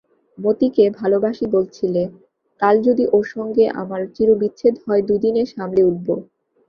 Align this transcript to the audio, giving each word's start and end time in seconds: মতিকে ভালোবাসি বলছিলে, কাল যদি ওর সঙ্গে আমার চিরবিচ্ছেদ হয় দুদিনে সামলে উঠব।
মতিকে 0.37 0.83
ভালোবাসি 0.99 1.45
বলছিলে, 1.55 2.03
কাল 2.61 2.75
যদি 2.87 3.03
ওর 3.13 3.25
সঙ্গে 3.35 3.65
আমার 3.81 4.01
চিরবিচ্ছেদ 4.15 4.75
হয় 4.85 5.01
দুদিনে 5.07 5.43
সামলে 5.53 5.81
উঠব। 5.83 6.07